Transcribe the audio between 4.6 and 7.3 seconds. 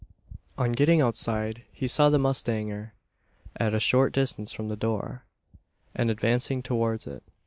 the door, and advancing towards it.